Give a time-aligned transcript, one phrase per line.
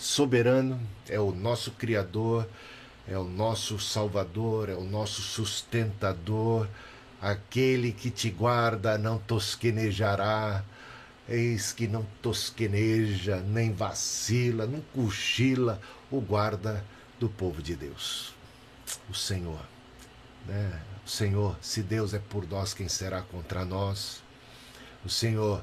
[0.00, 2.48] soberano, é o nosso Criador,
[3.06, 6.66] é o nosso Salvador, é o nosso sustentador,
[7.20, 10.64] aquele que te guarda não tosquenejará.
[11.28, 15.80] Eis que não tosqueneja, nem vacila, não cochila
[16.10, 16.84] o guarda
[17.20, 18.34] do povo de Deus,
[19.08, 19.60] o Senhor.
[20.46, 20.80] Né?
[21.06, 24.22] O Senhor, se Deus é por nós, quem será contra nós?
[25.04, 25.62] O Senhor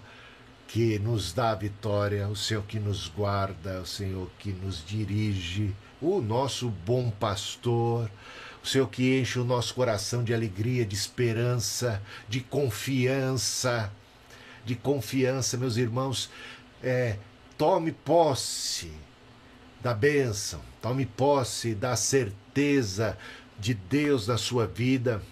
[0.68, 5.74] que nos dá a vitória, o Senhor que nos guarda, o Senhor que nos dirige,
[6.02, 8.12] o nosso bom pastor,
[8.62, 13.92] o Senhor que enche o nosso coração de alegria, de esperança, de confiança,
[14.66, 16.30] de confiança, meus irmãos.
[16.84, 17.16] É,
[17.58, 18.92] tome posse
[19.82, 23.18] da bênção, tome posse da certeza
[23.58, 25.24] de Deus na sua vida,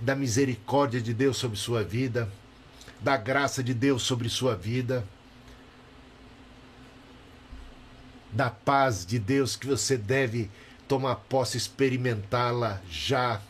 [0.00, 2.30] da misericórdia de Deus sobre sua vida
[3.00, 5.04] da graça de Deus sobre sua vida,
[8.32, 10.50] da paz de Deus que você deve
[10.86, 13.40] tomar posse, experimentá-la já,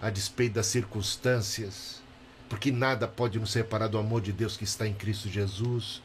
[0.00, 2.02] a despeito das circunstâncias,
[2.48, 6.02] porque nada pode nos separar do amor de Deus que está em Cristo Jesus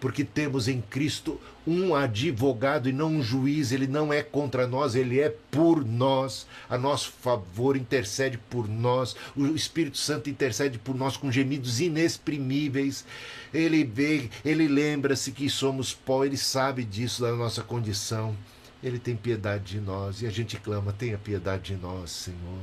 [0.00, 4.94] porque temos em Cristo um advogado e não um juiz, ele não é contra nós,
[4.94, 10.94] ele é por nós, a nosso favor, intercede por nós, o Espírito Santo intercede por
[10.96, 13.04] nós com gemidos inexprimíveis.
[13.52, 18.34] Ele vê, ele lembra-se que somos pó, ele sabe disso da nossa condição.
[18.82, 22.62] Ele tem piedade de nós e a gente clama: tenha piedade de nós, Senhor.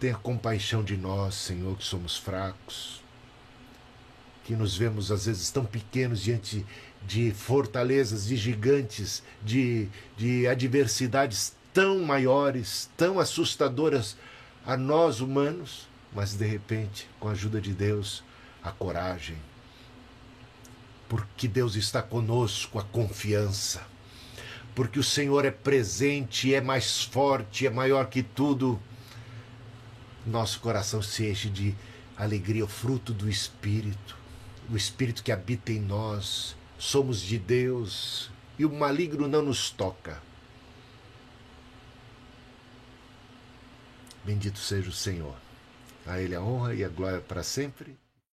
[0.00, 3.01] Tenha compaixão de nós, Senhor, que somos fracos
[4.44, 6.66] que nos vemos às vezes tão pequenos diante
[7.06, 14.16] de fortalezas, de gigantes, de, de adversidades tão maiores, tão assustadoras
[14.64, 18.22] a nós humanos, mas de repente, com a ajuda de Deus,
[18.62, 19.36] a coragem.
[21.08, 23.82] Porque Deus está conosco, a confiança.
[24.74, 28.80] Porque o Senhor é presente, é mais forte, é maior que tudo.
[30.24, 31.74] Nosso coração se enche de
[32.16, 34.21] alegria, o fruto do Espírito
[34.70, 40.22] o Espírito que habita em nós, somos de Deus e o maligno não nos toca.
[44.24, 45.34] Bendito seja o Senhor.
[46.06, 47.96] A Ele a honra e a glória para sempre.